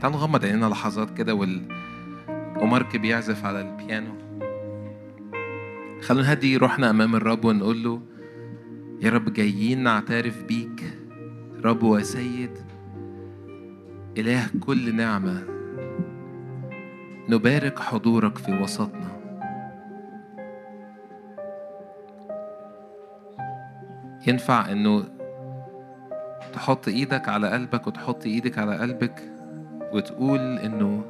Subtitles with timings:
[0.00, 1.68] تعالوا نغمض عينينا لحظات كده وال
[2.60, 4.14] ومارك بيعزف على البيانو.
[6.02, 8.02] خلونا نهدي روحنا أمام الرب ونقول له
[9.02, 10.98] يا رب جايين نعترف بيك
[11.64, 12.50] رب وسيد
[14.18, 15.42] إله كل نعمة
[17.28, 19.14] نبارك حضورك في وسطنا.
[24.26, 25.04] ينفع إنه
[26.52, 29.33] تحط إيدك على قلبك وتحط إيدك على قلبك
[29.94, 31.04] وتقول إنه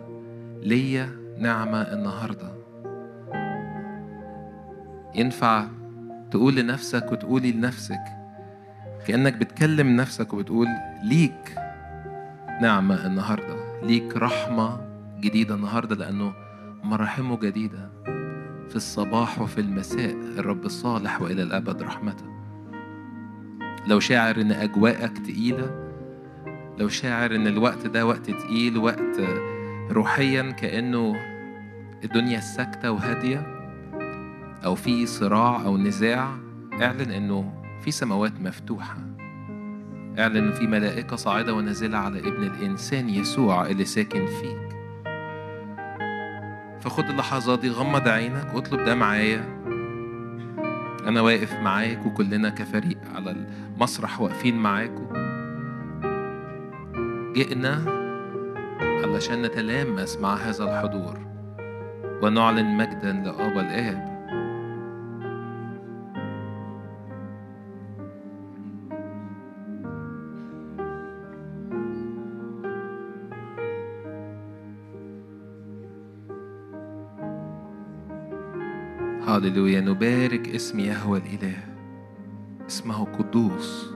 [0.62, 2.54] ليا نعمة النهاردة.
[5.14, 5.66] ينفع
[6.30, 8.04] تقول لنفسك وتقولي لنفسك
[9.06, 10.68] كأنك بتكلم نفسك وبتقول
[11.04, 11.54] ليك
[12.62, 14.80] نعمة النهاردة ليك رحمة
[15.20, 16.32] جديدة النهاردة لأنه
[16.82, 17.90] مراحمه جديدة
[18.68, 22.24] في الصباح وفي المساء الرب الصالح وإلى الأبد رحمته.
[23.86, 25.83] لو شاعر إن أجواءك تقيلة
[26.78, 29.20] لو شاعر إن الوقت ده وقت تقيل وقت
[29.90, 31.16] روحيا كأنه
[32.04, 33.46] الدنيا ساكتة وهادية
[34.64, 36.36] أو في صراع أو نزاع
[36.82, 37.52] اعلن إنه
[37.84, 38.96] في سماوات مفتوحة.
[40.18, 44.76] اعلن إنه في ملائكة صاعدة ونازلة على ابن الإنسان يسوع اللي ساكن فيك.
[46.80, 49.64] فخد اللحظات دي غمض عينك واطلب ده معايا.
[51.06, 53.36] أنا واقف معاك وكلنا كفريق على
[53.76, 55.23] المسرح واقفين معاكم
[57.34, 57.82] جئنا
[58.80, 61.18] علشان نتلامس مع هذا الحضور
[62.22, 64.14] ونعلن مجدا لآبا الآب.
[79.26, 81.56] هاللويا نبارك اسم يهوى الإله
[82.66, 83.93] اسمه قدوس.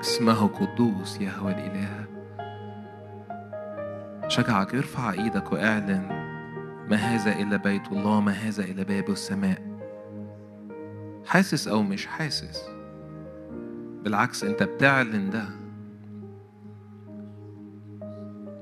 [0.00, 2.04] اسمه قدوس يهوى الإله.
[4.28, 6.06] شجعك ارفع إيدك وأعلن
[6.88, 9.62] ما هذا إلا بيت الله ما هذا إلا باب السماء.
[11.26, 12.70] حاسس أو مش حاسس؟
[14.02, 15.44] بالعكس أنت بتعلن ده.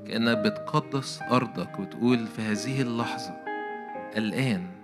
[0.07, 3.33] كأنك بتقدس أرضك وتقول في هذه اللحظة
[4.17, 4.78] الآن.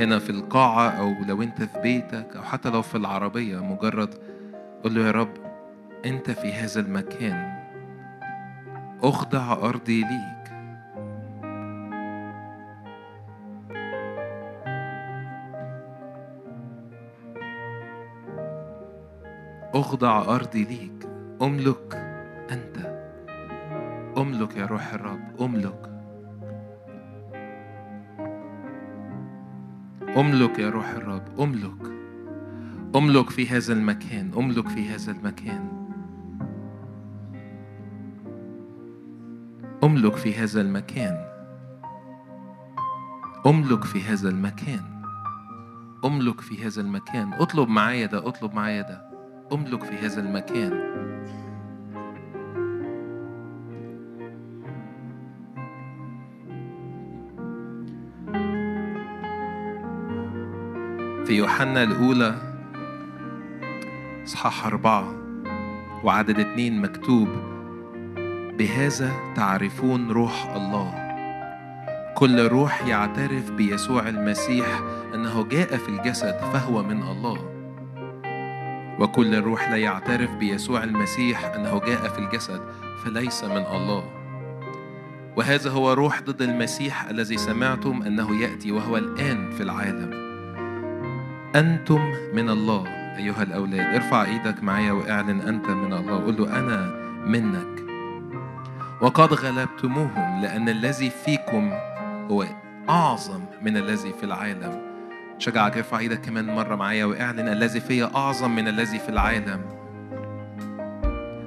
[0.00, 4.14] هنا في القاعة أو لو أنت في بيتك أو حتى لو في العربية مجرد
[4.84, 5.34] قول له يا رب
[6.04, 7.54] أنت في هذا المكان.
[9.02, 10.44] أخضع أرضي ليك.
[19.74, 21.08] أخضع أرضي ليك.
[21.42, 21.94] أملك
[22.50, 23.04] أنت.
[24.18, 25.40] أملك يا روح الرب.
[25.40, 25.93] أملك.
[30.16, 31.92] أملك يا روح الرب أملك.
[32.96, 35.68] أملك في هذا المكان أملك في هذا المكان.
[39.84, 41.24] أملك في هذا المكان.
[43.46, 44.80] أملك في هذا المكان.
[46.04, 47.32] أملك في هذا المكان.
[47.32, 49.04] اطلب معايا ده اطلب معايا ده.
[49.52, 50.72] أملك في هذا المكان.
[61.34, 62.34] في يوحنا الأولى
[64.24, 65.14] إصحاح أربعة
[66.04, 67.28] وعدد اتنين مكتوب
[68.58, 70.94] بهذا تعرفون روح الله.
[72.16, 74.80] كل روح يعترف بيسوع المسيح
[75.14, 77.38] أنه جاء في الجسد فهو من الله.
[79.00, 82.60] وكل روح لا يعترف بيسوع المسيح أنه جاء في الجسد
[83.04, 84.04] فليس من الله.
[85.36, 90.23] وهذا هو روح ضد المسيح الذي سمعتم أنه يأتي وهو الآن في العالم.
[91.54, 92.84] أنتم من الله
[93.16, 93.94] أيها الأولاد.
[93.94, 96.16] ارفع إيدك معايا وأعلن أنت من الله.
[96.16, 96.94] قل له أنا
[97.26, 97.84] منك.
[99.00, 101.72] وقد غلبتموهم لأن الذي فيكم
[102.30, 102.44] هو
[102.88, 104.82] أعظم من الذي في العالم.
[105.38, 107.48] شجعك ارفع إيدك كمان مرة معايا وأعلن.
[107.48, 109.60] الذي فيا أعظم من الذي في العالم.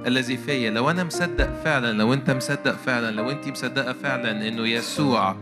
[0.06, 4.68] الذي فيا لو أنا مصدق فعلا لو أنت مصدق فعلا لو أنت مصدقة فعلا إنه
[4.68, 5.36] يسوع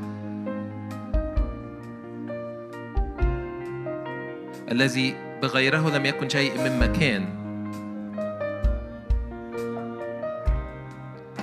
[4.70, 7.24] الذي بغيره لم يكن شيء من مكان.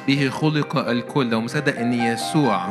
[0.07, 2.67] به خلق الكل لو مصدق إن يسوع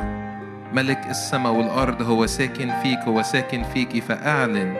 [0.73, 4.77] ملك السماء والأرض هو ساكن فيك هو ساكن فيكي فأعلن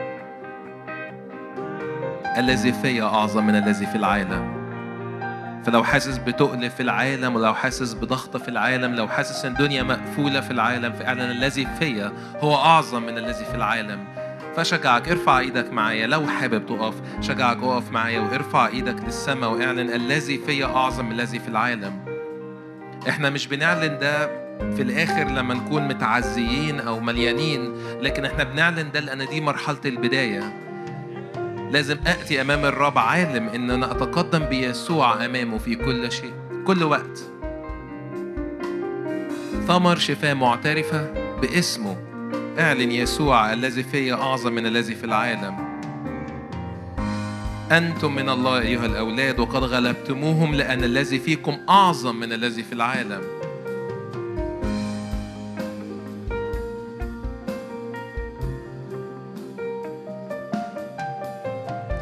[2.37, 4.63] الذي فيا أعظم من الذي في العالم.
[5.65, 10.41] فلو حاسس بتقل في العالم ولو حاسس بضغط في العالم لو حاسس إن الدنيا مقفولة
[10.41, 14.12] في العالم فأعلن الذي فيا هو أعظم من الذي في العالم.
[14.55, 16.93] فشجعك ارفع إيدك معايا لو حابب تقف.
[17.21, 21.99] شجعك اقف معايا وارفع إيدك للسماء واعلن الذي في اعظم الذي في العالم.
[23.09, 24.27] إحنا مش بنعلن ده
[24.75, 30.53] في الآخر لما نكون متعزيين أو مليانين لكن إحنا بنعلن ده لأن دي مرحلة البداية.
[31.71, 36.33] لازم اتي امام الرب عالم ان أنا اتقدم بيسوع امامه في كل شيء
[36.67, 37.19] كل وقت.
[39.67, 42.12] ثمر شفاء معترفة باسمه.
[42.59, 45.57] اعلن يسوع الذي في أعظم من الذي في العالم.
[47.71, 53.21] أنتم من الله أيها الأولاد وقد غلبتموهم لأن الذي فيكم أعظم من الذي في العالم.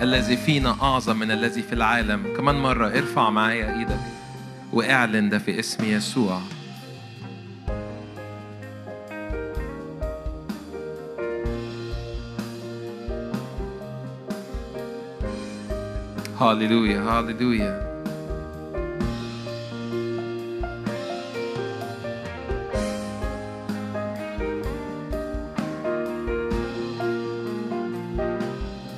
[0.02, 2.34] الذي فينا أعظم من الذي في العالم.
[2.38, 4.00] كمان مرة ارفع معايا إيدك
[4.74, 6.42] وأعلن ده في اسم يسوع.
[16.42, 17.92] هاليلويا هاليلويا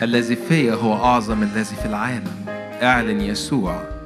[0.02, 2.46] الذي في هو أعظم الذي في العالم
[2.84, 4.03] اعلن يسوع.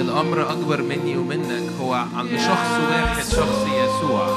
[0.00, 4.36] الأمر أكبر مني ومنك هو عند شخص واحد شخص يسوع.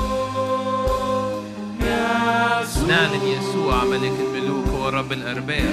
[2.87, 5.69] نعلن يسوع ملك الملوك هو رب الأرباب.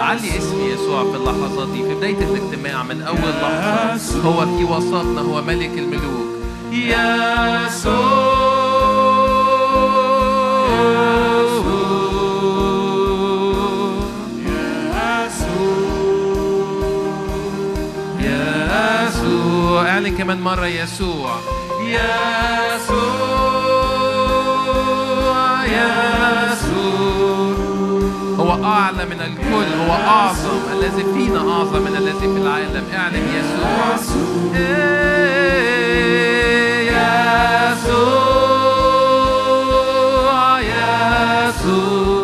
[0.00, 4.22] علي اسم يسوع في اللحظات دي في بداية الاجتماع من أول لحظة.
[4.22, 6.28] هو في وسطنا هو ملك الملوك.
[6.72, 8.38] يسوع.
[19.98, 21.30] اعلن كمان مرة يسوع.
[21.80, 23.08] يسوع
[25.64, 27.54] يسوع.
[28.38, 32.84] هو أعلى من الكل هو أعظم الذي فينا أعظم من الذي في العالم.
[32.94, 33.96] اعلن إيه، يسوع
[40.20, 40.60] يسوع
[41.48, 42.17] يسوع.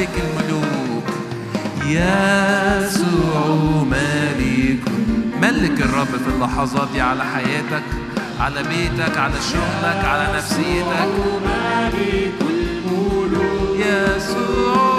[0.00, 1.04] ملك الملوك.
[1.86, 3.44] يسوع
[3.84, 4.80] ملك
[5.42, 7.82] ملك الرب في اللحظات دي على حياتك
[8.40, 11.08] على بيتك على شغلك على نفسيتك.
[11.08, 14.89] يسوع ملك الملوك يسوع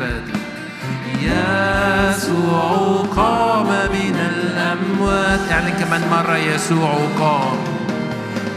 [0.00, 0.22] الأبد
[1.22, 5.40] يسوع قام من الأموات.
[5.50, 7.56] يعني كمان مرة يسوع قام.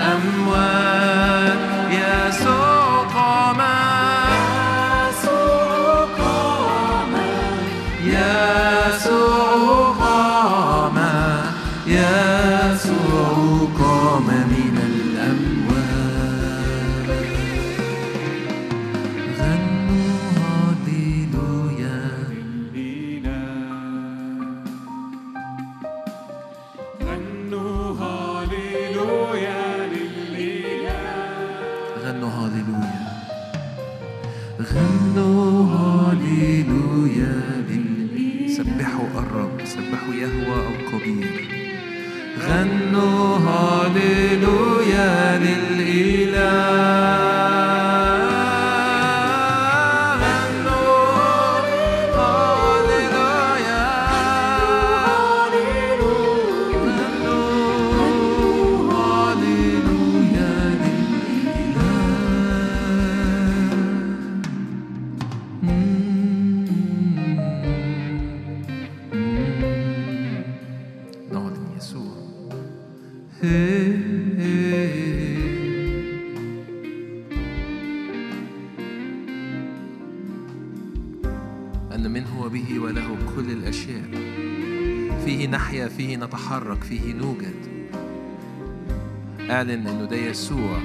[89.62, 90.78] اعلن إنه ده يسوع.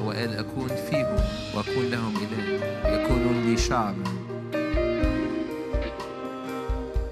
[0.00, 1.16] هو قال أكون فيهم
[1.54, 4.04] وأكون لهم اله يكونون لي شعبا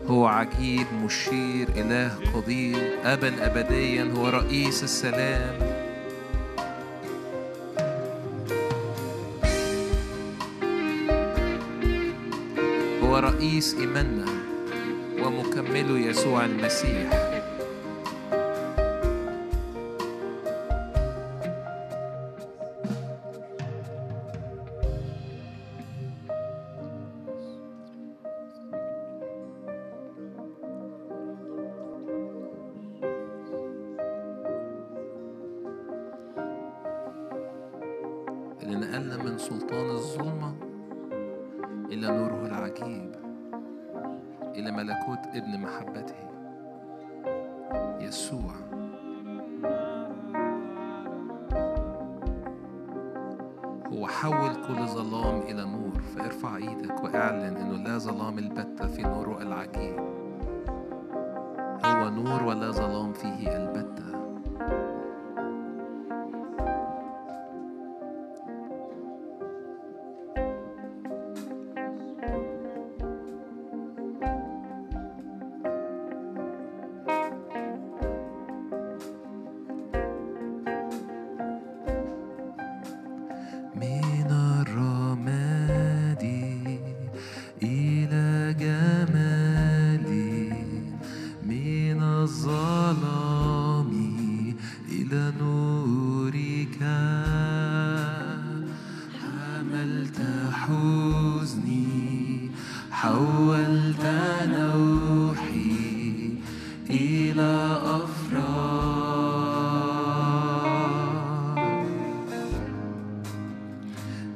[0.06, 5.84] هو عجيب مشير إله قدير ابا ابديا هو رئيس السلام.
[13.14, 14.43] رئيس إيماننا.
[15.64, 17.33] ومكمله يسوع المسيح.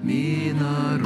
[0.02, 0.96] Mina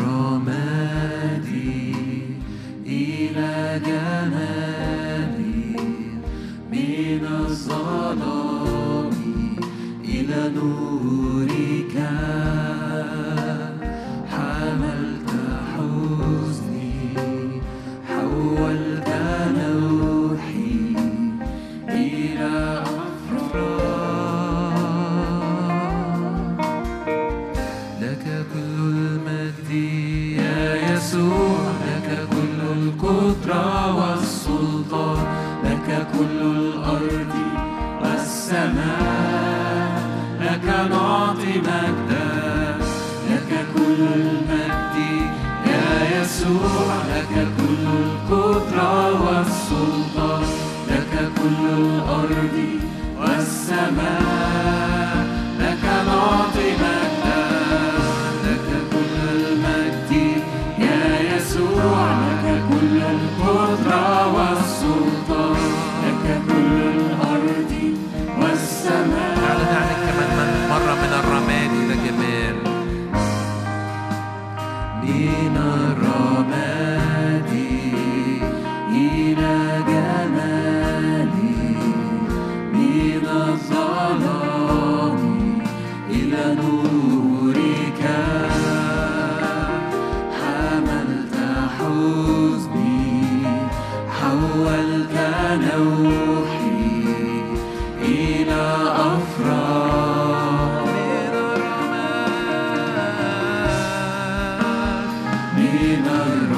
[105.73, 106.52] divina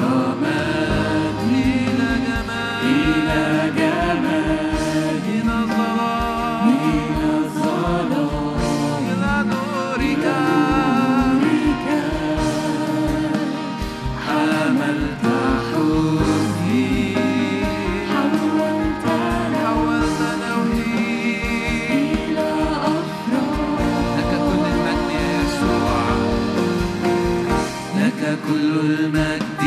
[28.47, 29.61] كل المجد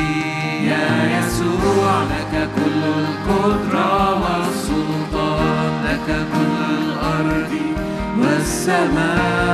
[0.70, 7.52] يا يسوع لك كل القدرة والسلطان لك كل الأرض
[8.18, 9.47] والسماء.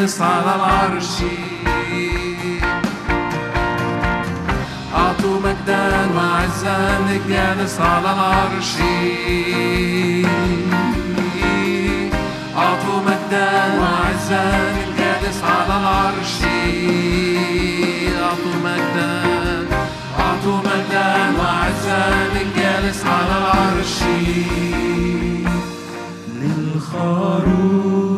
[0.00, 1.14] الجالس على العرش
[4.96, 8.74] أعطوا مجدا وعزا للجالس على العرش
[12.56, 14.44] أعطوا مجدا وعزا
[14.76, 16.36] للجالس على العرش
[18.22, 19.12] أعطوا مجدا
[20.18, 21.08] أعطوا مجدا
[21.38, 22.02] وعزا
[22.34, 23.96] للجالس على العرش
[26.40, 28.09] للخروج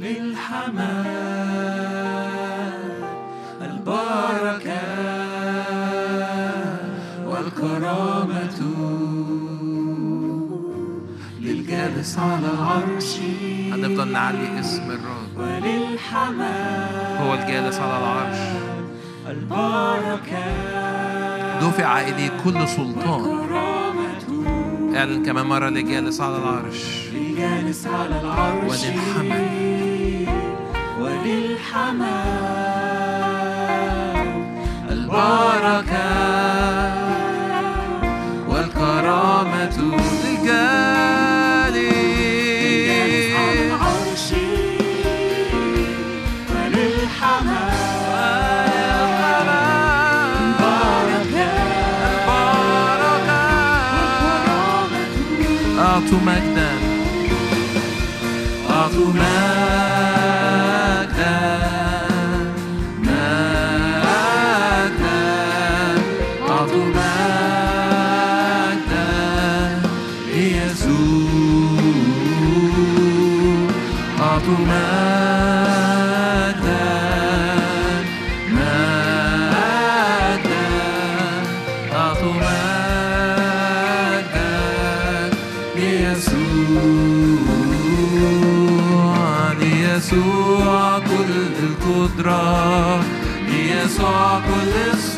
[0.00, 1.12] للحمام.
[3.62, 4.82] البركة
[7.26, 8.60] والكرامة
[11.40, 13.18] للجالس على العرش.
[13.72, 15.36] هنفضل نعلي اسم الرب.
[15.36, 17.16] وللحمام.
[17.20, 18.38] هو الجالس على العرش.
[19.28, 20.44] البركة
[21.60, 23.41] دفع إليه كل سلطان.
[24.96, 27.08] اعلن كمان مرة للجالس على العرش.
[27.14, 28.84] للجالس على العرش.
[28.84, 30.26] وللحمل.
[31.00, 32.22] وللحمام.
[34.90, 36.91] البركة.
[56.20, 56.70] مجدا
[58.70, 59.61] أعطوا مجدا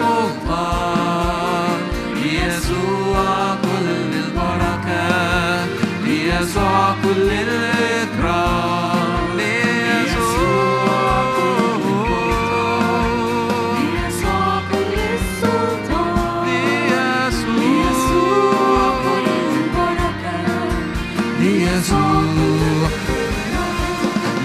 [0.05, 1.81] السلطان
[2.15, 5.67] ليسوع كل البركة
[6.05, 8.75] ليسوع كل الإكرام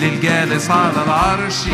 [0.01, 1.67] للجالس على العرش.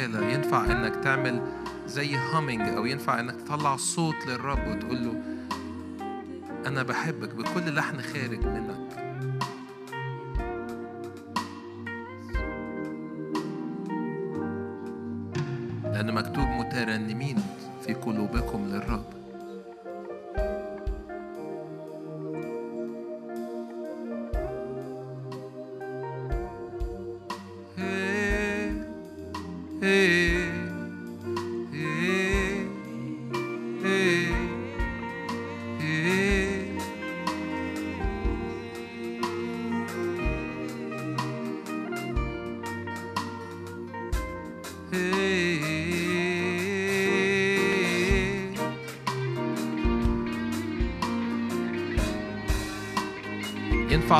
[0.00, 1.42] شغالة ينفع إنك تعمل
[1.86, 5.22] زي هامينج أو ينفع إنك تطلع صوت للرب وتقول له
[6.66, 8.90] أنا بحبك بكل لحن خارج منك.
[15.84, 16.49] لأن مكتوب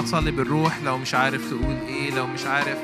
[0.00, 2.78] تصلي بالروح لو مش عارف تقول إيه لو مش عارف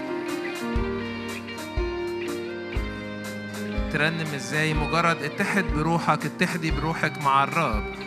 [3.92, 4.74] ترنم إزاي.
[4.74, 8.06] مجرد اتحد بروحك اتحدي بروحك مع الرب.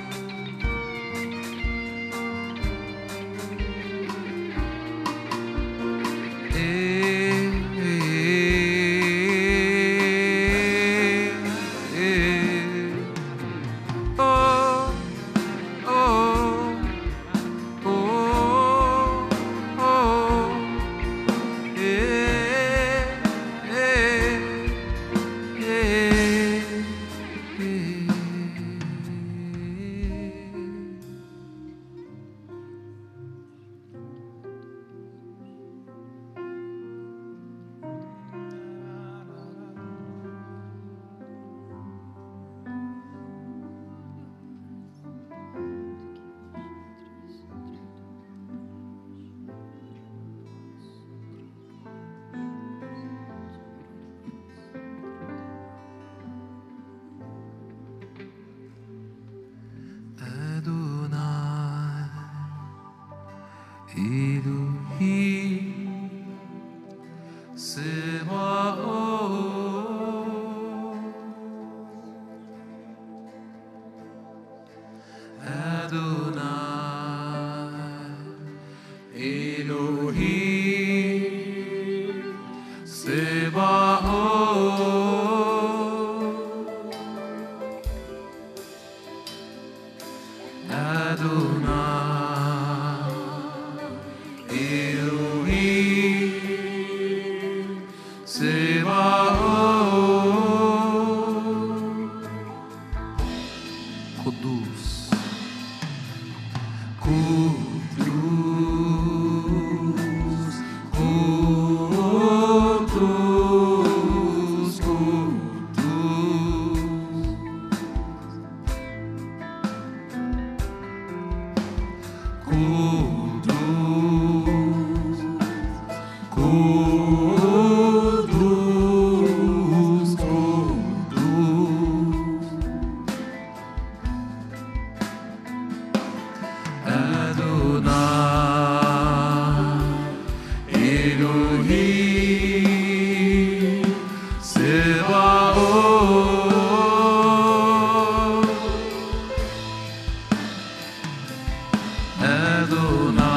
[152.70, 153.29] do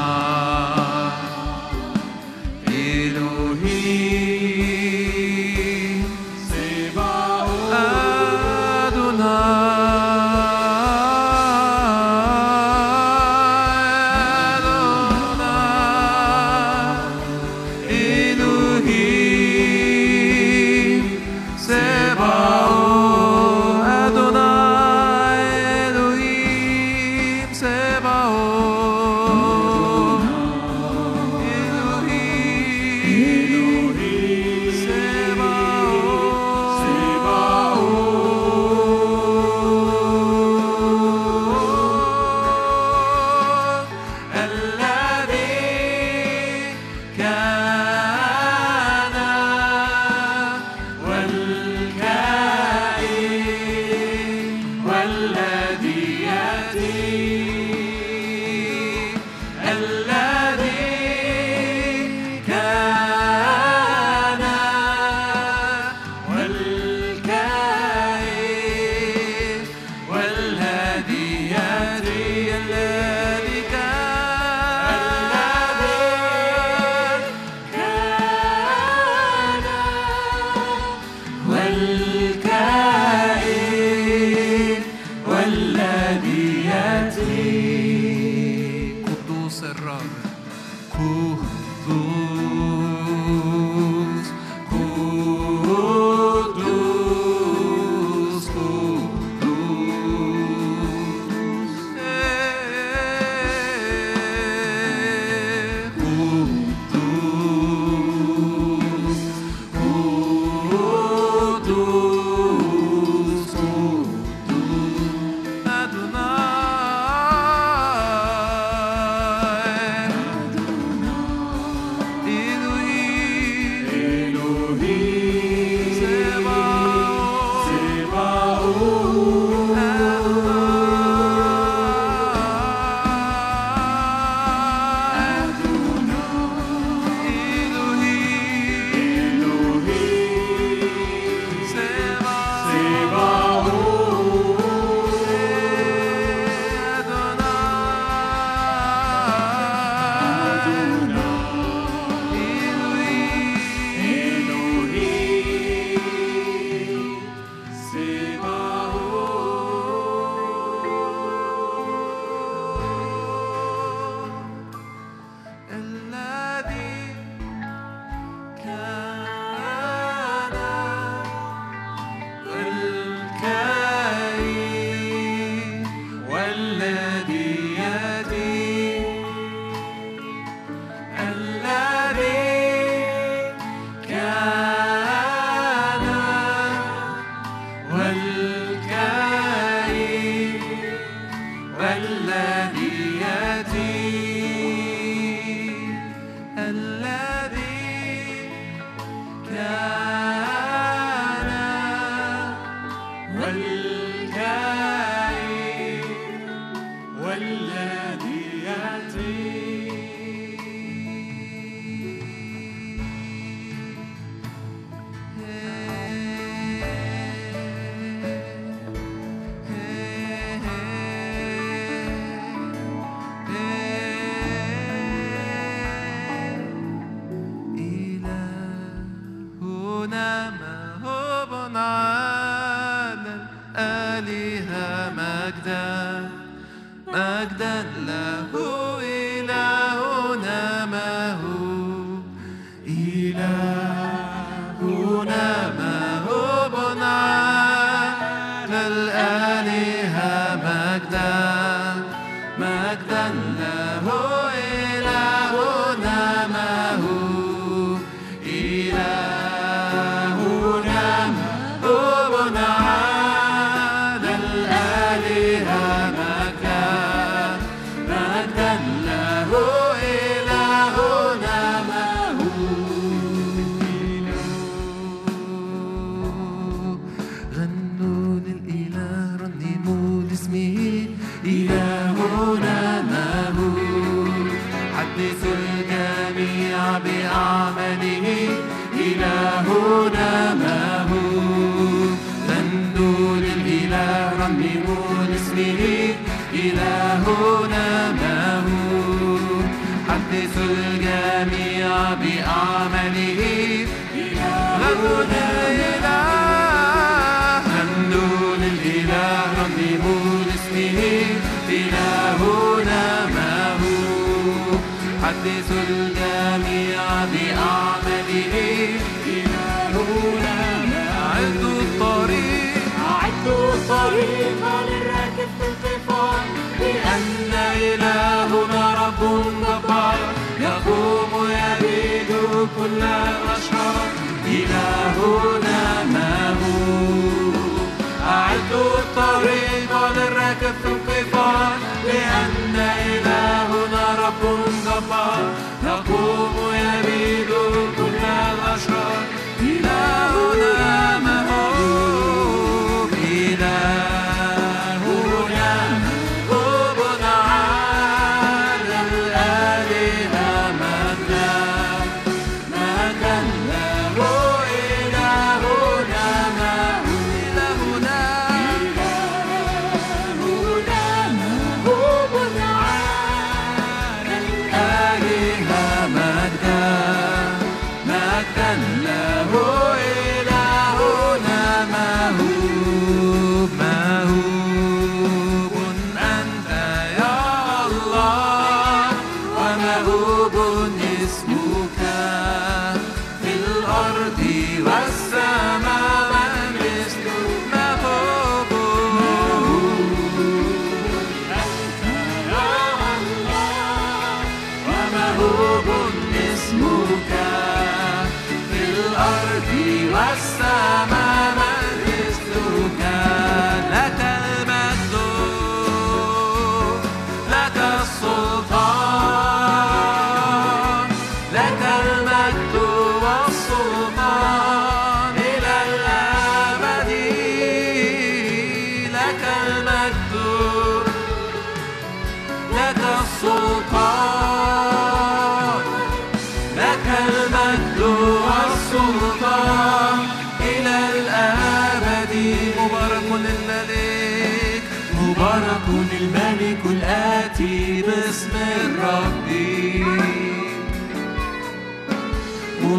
[344.53, 345.45] يكون جبار
[345.85, 347.12] نقوم يا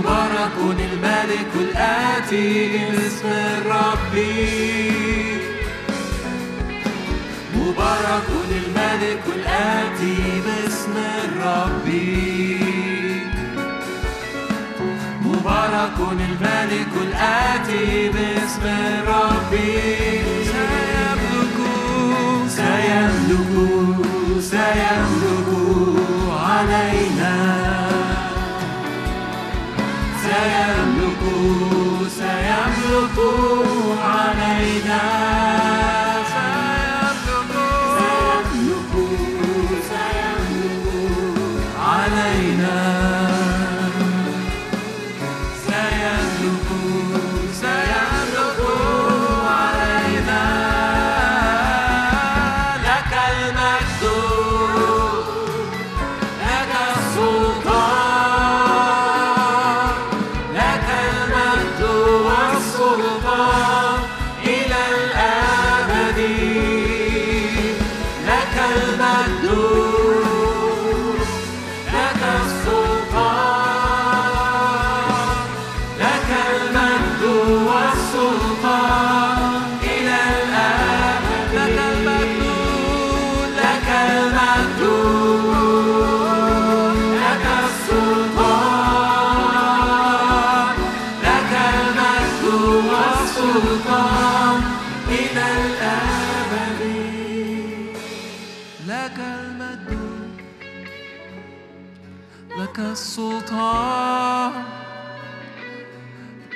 [0.04, 4.16] مبارك الملك الآتي باسم الرب
[7.56, 10.94] مبارك الملك الآتي باسم
[11.24, 11.88] الرب
[15.22, 19.54] مبارك الملك الآتي باسم الرب
[20.52, 21.58] سيملك
[22.48, 23.54] سيملك
[24.40, 25.50] سيملك
[26.44, 27.03] علي
[30.34, 31.22] سيملك
[32.10, 33.18] سيملك
[34.04, 35.63] علينا
[102.94, 104.52] السلطان.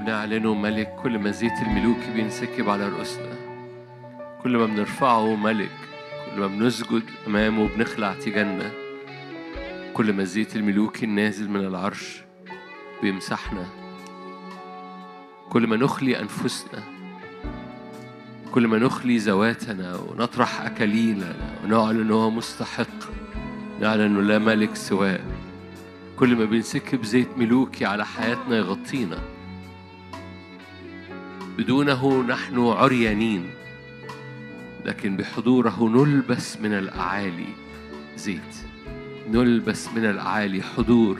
[0.00, 3.34] بنعلنه ملك كل ما زيت الملوكي بينسكب على رؤوسنا
[4.42, 5.70] كل ما بنرفعه ملك
[6.34, 8.70] كل ما بنسجد أمامه بنخلع تيجاننا
[9.94, 12.22] كل ما الزيت الملوكي النازل من العرش
[13.02, 13.66] بيمسحنا.
[15.50, 16.82] كل ما نخلي أنفسنا.
[18.52, 21.34] كل ما نخلي ذواتنا ونطرح أكاليلنا
[21.64, 22.86] ونعلن هو مستحق.
[23.80, 25.20] نعلن أنه لا ملك سواه.
[26.18, 29.18] كل ما بنسكب زيت ملوكي على حياتنا يغطينا.
[31.60, 33.50] بدونه نحن عريانين
[34.84, 37.46] لكن بحضوره نلبس من الأعالي
[38.16, 38.56] زيت
[39.30, 41.18] نلبس من الأعالي حضور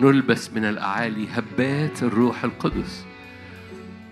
[0.00, 3.04] نلبس من الأعالي هبات الروح القدس.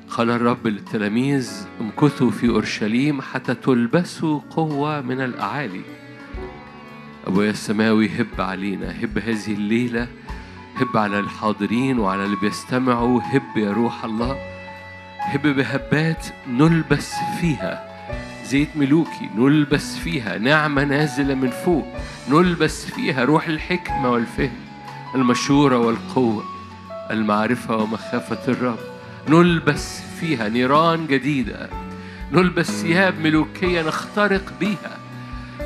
[0.09, 5.83] قال الرب للتلاميذ امكثوا في أورشليم حتى تلبسوا قوة من الأعالي.
[7.27, 10.09] أبويا السماوي هب علينا هب هذه الليلة
[10.77, 14.52] هب على الحاضرين وعلى اللي بيستمعوا هب يا روح الله.
[15.23, 17.89] هب بهبات نلبس فيها.
[18.45, 20.39] زيت ملوكي نلبس فيها.
[20.39, 21.87] نعمة نازلة من فوق
[22.29, 23.25] نلبس فيها.
[23.25, 24.57] روح الحكمة والفهم
[25.15, 26.45] المشورة والقوة
[27.11, 28.79] المعرفة ومخافة الرب.
[29.29, 31.71] نلبس فيها نيران جديدة.
[32.33, 34.99] نلبس ثياب ملوكية نخترق بيها.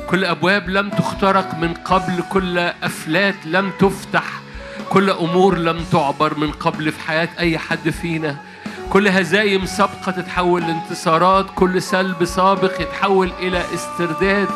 [0.09, 2.23] كل أبواب لم تخترق من قبل.
[2.31, 4.41] كل أفلات لم تفتح.
[4.89, 6.91] كل أمور لم تعبر من قبل.
[6.91, 8.37] في حياة أي حد فينا
[8.89, 14.47] كل هزايم سابقة تتحول لانتصارات كل سلب سابق يتحول إلى استرداد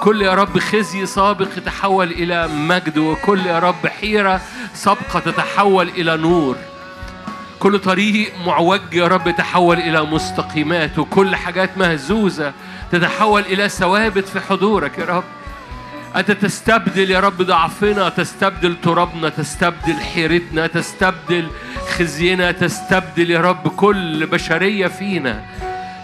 [0.00, 4.40] كل يا رب خزي سابق يتحول إلى مجد وكل يا رب حيرة
[4.74, 6.56] سابقة تتحول إلى نور.
[7.58, 12.52] كل طريق معوج يا رب تحول إلى مستقيمات وكل حاجات مهزوزة
[12.92, 15.24] تتحول إلى ثوابت في حضورك يا رب.
[16.16, 21.48] أنت تستبدل يا رب ضعفنا تستبدل ترابنا تستبدل حيرتنا تستبدل
[21.98, 25.44] خزينا تستبدل يا رب كل بشرية فينا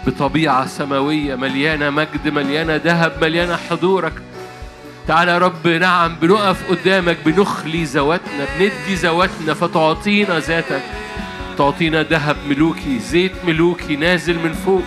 [0.07, 4.13] بطبيعة سماوية مليانة مجد مليانة ذهب مليانة حضورك.
[5.09, 10.83] تعالى يا رب نعم بنقف قدامك بنخلي ذواتنا بندي ذواتنا فتعطينا ذاتك.
[11.59, 14.85] تعطينا ذهب ملوكي زيت ملوكي نازل من فوق.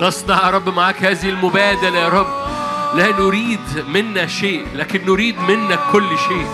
[0.00, 2.46] نصنع يا رب معاك هذه المبادلة يا رب.
[2.94, 6.46] لا نريد منا شيء لكن نريد منك كل شيء.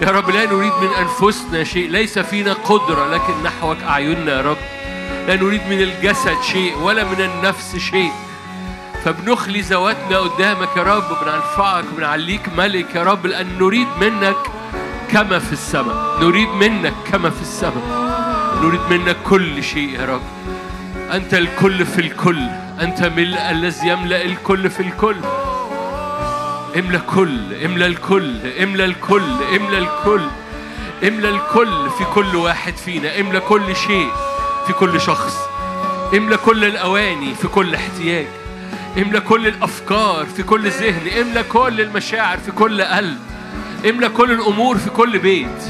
[0.00, 1.90] يا رب لا نريد من أنفسنا شيء.
[1.90, 4.56] ليس فينا قدرة لكن نحوك أعيننا يا رب.
[5.28, 8.12] لا نريد من الجسد شيء ولا من النفس شيء.
[9.04, 14.36] فبنخلي ذواتنا قدامك يا رب بنرفعك وبنعليك ملك يا رب لأن نريد منك
[15.10, 16.18] كما في السماء.
[16.20, 18.06] نريد منك كما في السماء.
[18.62, 20.22] نريد منك كل شيء يا رب.
[21.12, 22.40] أنت الكل في الكل.
[22.80, 25.16] أنت ملء الذي يملأ الكل في الكل.
[26.78, 29.22] املى كل املى الكل املى الكل
[29.56, 30.26] املى الكل
[31.04, 31.90] املى الكل.
[31.98, 34.10] في كل واحد فينا املى كل شيء
[34.66, 35.36] في كل شخص.
[36.14, 38.26] املى كل الأواني في كل احتياج.
[38.98, 41.20] املى كل الأفكار في كل ذهن.
[41.20, 43.18] املى كل المشاعر في كل قلب.
[43.88, 45.62] املى كل الأمور في كل بيت.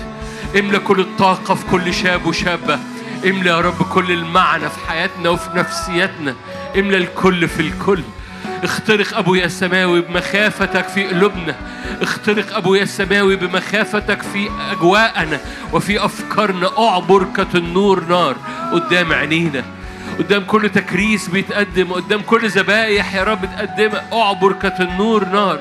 [0.59, 2.79] املى كل الطاقة في كل شاب وشابة.
[3.27, 6.35] املى يا رب كل المعنى في حياتنا وفي نفسيتنا
[6.77, 8.03] املى الكل في الكل.
[8.65, 11.55] اخترق ابويا السماوي بمخافتك في قلوبنا.
[12.03, 15.41] اخترق ابويا السماوي بمخافتك في أجواءنا
[15.73, 16.71] وفي أفكارنا.
[16.79, 18.37] أعبر كالنور نار
[18.73, 19.65] قدام عينينا.
[20.19, 24.09] قدام كل تكريس بيتقدم قدام كل ذبايح يا رب تقدمها.
[24.13, 25.61] أعبر كالنور نار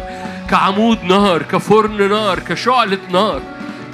[0.49, 3.41] كعمود نار كفرن نار كشعلة نار.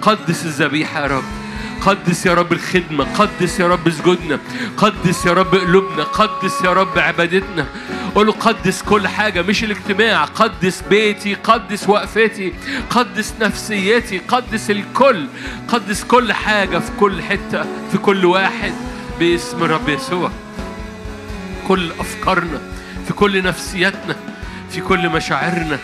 [0.01, 1.40] قدس الذبيحة يا رب.
[1.81, 4.39] قدس يا رب الخدمة قدس يا رب سجودنا
[4.77, 7.65] قدس يا رب قلوبنا قدس يا رب عبادتنا.
[8.15, 12.53] قول له قدس كل حاجة مش الاجتماع قدس بيتي قدس وقفتي
[12.89, 15.27] قدس نفسيتي قدس الكل
[15.67, 18.73] قدس كل حاجة في كل حتة في كل واحد
[19.19, 20.31] باسم رب يسوع.
[21.67, 22.61] كل أفكارنا
[23.07, 24.15] في كل نفسيتنا
[24.71, 25.77] في كل مشاعرنا.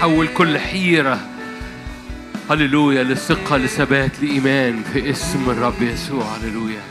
[0.00, 1.20] حول كل حيرة.
[2.50, 6.24] هللويا لثقة لثبات لإيمان في اسم الرب يسوع.
[6.24, 6.82] هللويا.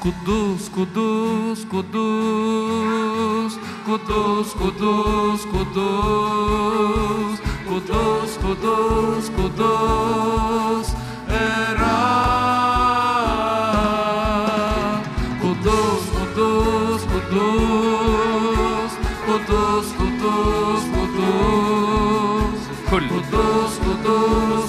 [0.00, 3.58] قدوس قدوس قدوس
[3.88, 10.88] قدوس قدوس قدوس قدوس قدوس قدوس.
[11.30, 12.25] الرب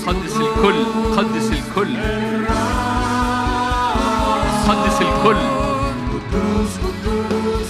[0.07, 0.85] قدس الكل
[1.17, 1.97] قدس الكل.
[4.67, 5.37] قدس الكل.
[6.13, 7.69] قدوس قدوس.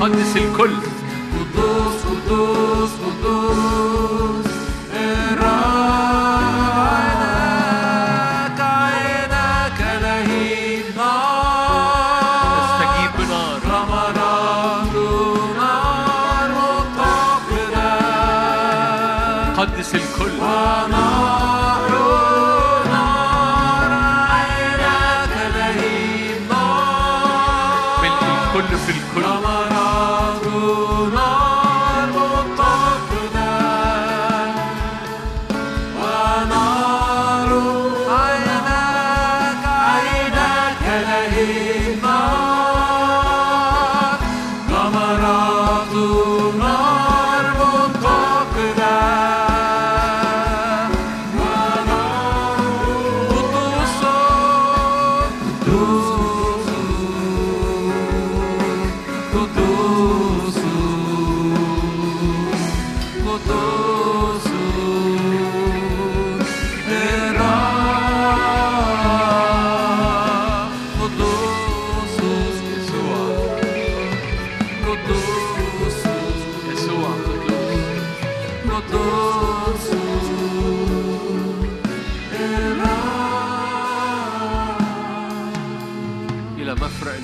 [0.00, 0.89] قدس الكل.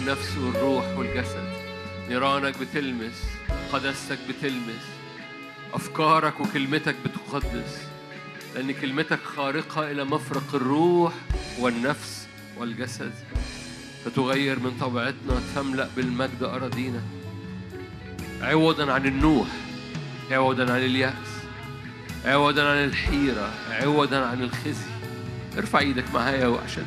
[0.07, 1.49] النفس والروح والجسد.
[2.09, 3.23] نيرانك بتلمس
[3.73, 4.85] قداستك بتلمس.
[5.75, 7.83] أفكارك وكلمتك بتقدس.
[8.55, 11.13] لأن كلمتك خارقة إلى مفرق الروح
[11.59, 12.27] والنفس
[12.59, 13.13] والجسد.
[14.05, 17.03] فتغير من طبيعتنا تملأ بالمجد أراضينا.
[18.43, 19.49] عوضا عن النوح
[20.31, 21.36] عوضا عن اليأس.
[22.27, 24.91] عوضا عن الحيرة عوضا عن الخزي.
[25.59, 26.87] ارفع إيدك معايا عشان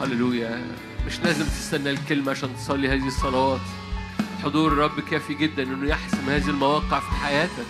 [0.00, 0.62] هللويا.
[1.06, 3.60] مش لازم تستنى الكلمة عشان تصلي هذه الصلوات.
[4.44, 7.66] حضور الرب كافي جدا إنه يحسم هذه المواقع في حياتك.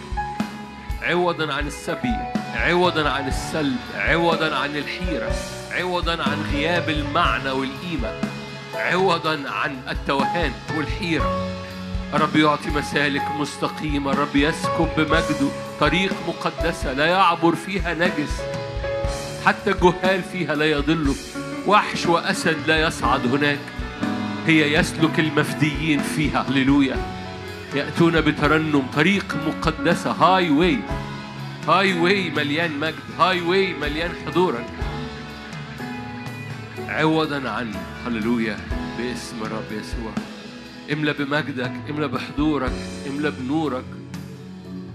[1.02, 2.16] عوضا عن السبي
[2.54, 5.32] عوضا عن السلب عوضا عن الحيرة
[5.70, 8.20] عوضا عن غياب المعنى والقيمة
[8.74, 11.55] عوضا عن التوهان والحيرة.
[12.16, 14.12] الرب يعطي مسالك مستقيمة.
[14.12, 15.48] الرب يسكب بمجده
[15.80, 16.92] طريق مقدسة.
[16.92, 18.40] لا يعبر فيها نجس
[19.46, 21.14] حتى الجهال فيها لا يضلوا
[21.66, 23.58] وحش وأسد لا يصعد هناك.
[24.46, 26.46] هي يسلك المفديين فيها.
[26.48, 26.96] هللويا.
[27.74, 30.10] يأتون بترنم طريق مقدسة.
[30.10, 32.94] highway highway مليان مجد.
[33.18, 34.66] highway مليان حضورك.
[36.88, 37.74] عوضا عن
[38.06, 38.56] هللويا.
[38.98, 40.35] باسم الرب يسوع.
[40.92, 42.72] املى بمجدك املى بحضورك
[43.06, 43.84] املى بنورك.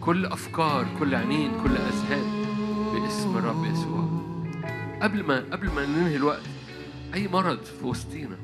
[0.02, 2.46] كل أفكار كل عينين كل أذهان
[2.94, 4.22] باسم الرب يسوع.
[5.02, 6.42] قبل ما قبل ما ننهي الوقت
[7.14, 8.38] أي مرض في وسطينا؟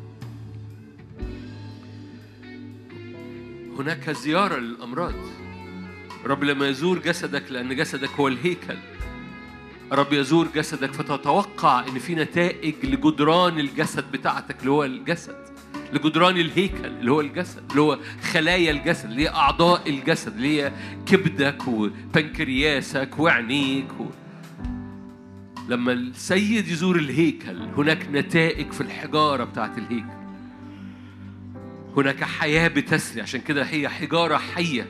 [3.79, 5.13] هناك زيارة للأمراض.
[6.25, 8.77] رب لما يزور جسدك لأن جسدك هو الهيكل.
[9.91, 15.56] رب يزور جسدك فتتوقع إن في نتائج لجدران الجسد بتاعتك اللي هو الجسد.
[15.93, 17.99] لجدران الهيكل اللي هو الجسد اللي هو
[18.31, 20.71] خلايا الجسد اللي هي أعضاء الجسد اللي هي
[21.05, 24.05] كبدك وبنكرياسك وعينيك و...
[25.69, 30.17] لما السيد يزور الهيكل هناك نتائج في الحجارة بتاعت الهيكل.
[31.97, 34.87] هناك حياة بتسري عشان كده هي حجارة حية.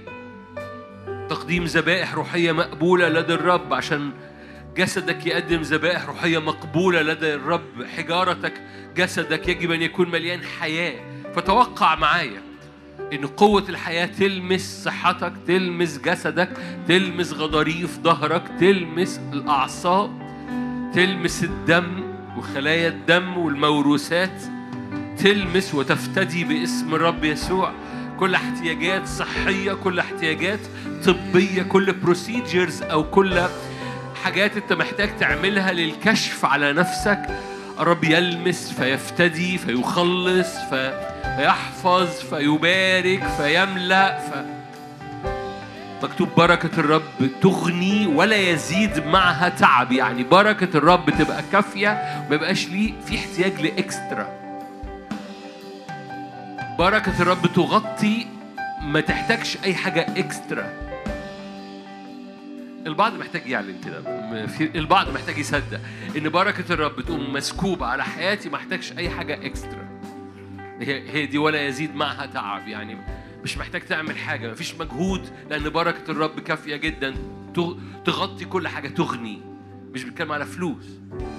[1.30, 4.12] تقديم ذبائح روحية مقبولة لدى الرب عشان
[4.78, 7.86] جسدك يقدم ذبائح روحية مقبولة لدى الرب.
[7.98, 8.54] حجارتك
[8.96, 11.00] جسدك يجب أن يكون مليان حياة.
[11.36, 12.42] فتوقع معايا
[13.14, 16.50] إن قوة الحياة تلمس صحتك تلمس جسدك
[16.88, 20.12] تلمس غضاريف ظهرك تلمس الأعصاب
[20.94, 22.04] تلمس الدم
[22.38, 24.42] وخلايا الدم والموروثات
[25.18, 27.72] تلمس وتفتدي باسم الرب يسوع.
[28.20, 30.60] كل احتياجات صحية كل احتياجات
[31.06, 33.42] طبية كل بروسيجرز أو كل
[34.28, 37.22] حاجات انت محتاج تعملها للكشف على نفسك.
[37.80, 44.34] الرب يلمس فيفتدي فيخلص فيحفظ فيبارك فيملأ ف...
[46.04, 49.92] مكتوب بركة الرب تغني ولا يزيد معها تعب.
[49.92, 51.90] يعني بركة الرب تبقى كافية
[52.30, 54.30] ما يبقاش ليه في احتياج لإكسترا.
[56.80, 58.28] بركة الرب تغطي
[58.82, 60.87] ما تحتاجش أي حاجة إكسترا.
[62.88, 64.00] البعض محتاج يعلن كده.
[64.76, 65.80] البعض محتاج يصدق
[66.18, 69.88] إن بركة الرب تقوم مسكوبة على حياتي ما احتاجش أي حاجة اكسترا
[70.82, 72.98] هي دي ولا يزيد معها تعب يعني.
[73.44, 77.14] مش محتاج تعمل حاجة مفيش مجهود لأن بركة الرب كافية جدا.
[77.58, 79.42] تغ- تغطي كل حاجة تغني.
[79.94, 80.86] مش بيتكلم على فلوس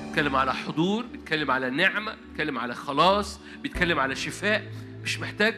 [0.07, 4.62] بيتكلم على حضور بيتكلم على نعمة بيتكلم على خلاص بيتكلم على شفاء.
[5.05, 5.55] مش محتاج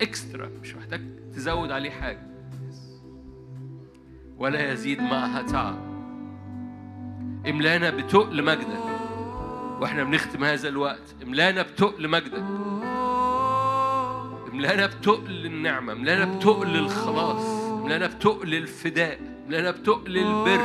[0.00, 1.00] اكسترا مش محتاج
[1.34, 2.29] تزود عليه حاجة.
[4.40, 5.78] ولا يزيد معها تعب
[7.48, 8.84] املانا بتقل مجدك
[9.80, 11.14] وإحنا بنختم هذا الوقت.
[11.22, 12.44] املانا بتقل مجدك
[14.52, 20.64] املانا بتقل النعمة املانا بتقل الخلاص املانا بتقل الفداء املانا بتقل البر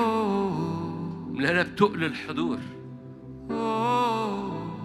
[1.29, 2.57] املانا بتقل الحضور.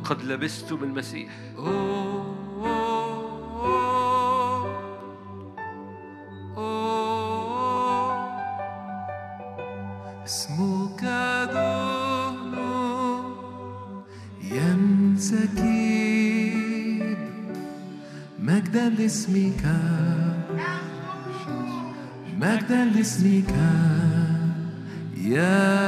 [0.05, 1.31] قد لبستم المسيح
[19.01, 19.65] مجدا لاسمك
[22.37, 23.51] مجدا لاسمك
[25.25, 25.80] يا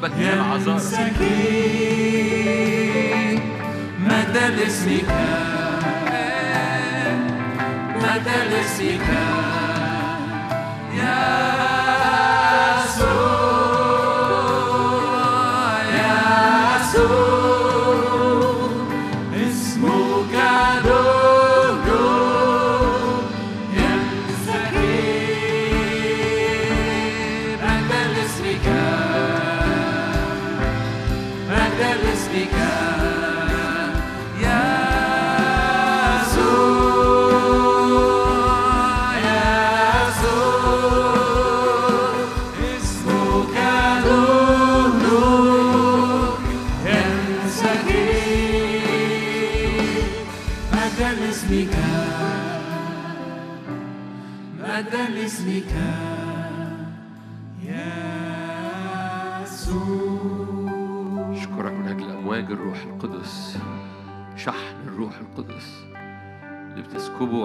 [0.00, 0.80] لذلك أحبتني العذارى.
[4.00, 5.10] مجدا لاسمك
[7.96, 9.06] مجدا لاسمك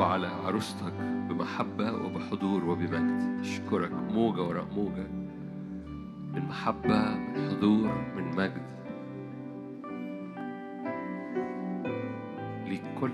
[0.06, 0.94] على عروستك
[1.30, 5.08] بمحبة وبحضور وبمجد أشكرك موجة وراء موجة.
[6.34, 8.66] من محبة من حضور من مجد.
[12.68, 13.12] ليك كل